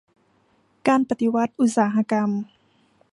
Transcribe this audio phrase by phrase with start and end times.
[0.87, 2.29] การปฏิวัติอุตสาหกรรม